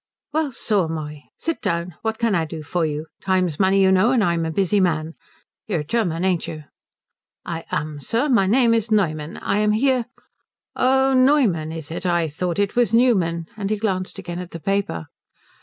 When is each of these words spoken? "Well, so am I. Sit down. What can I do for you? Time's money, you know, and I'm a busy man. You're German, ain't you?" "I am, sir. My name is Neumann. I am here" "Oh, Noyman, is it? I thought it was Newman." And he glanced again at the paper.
"Well, 0.33 0.51
so 0.51 0.85
am 0.85 0.97
I. 0.97 1.25
Sit 1.37 1.61
down. 1.61 1.93
What 2.01 2.17
can 2.17 2.33
I 2.33 2.43
do 2.45 2.63
for 2.63 2.87
you? 2.87 3.05
Time's 3.21 3.59
money, 3.59 3.83
you 3.83 3.91
know, 3.91 4.09
and 4.09 4.23
I'm 4.23 4.45
a 4.47 4.51
busy 4.51 4.79
man. 4.79 5.13
You're 5.67 5.83
German, 5.83 6.25
ain't 6.25 6.47
you?" 6.47 6.63
"I 7.45 7.65
am, 7.69 7.99
sir. 8.01 8.27
My 8.27 8.47
name 8.47 8.73
is 8.73 8.89
Neumann. 8.89 9.37
I 9.43 9.57
am 9.59 9.73
here" 9.73 10.05
"Oh, 10.75 11.13
Noyman, 11.15 11.71
is 11.71 11.91
it? 11.91 12.07
I 12.07 12.27
thought 12.27 12.57
it 12.57 12.75
was 12.75 12.95
Newman." 12.95 13.45
And 13.55 13.69
he 13.69 13.77
glanced 13.77 14.17
again 14.17 14.39
at 14.39 14.49
the 14.49 14.59
paper. 14.59 15.05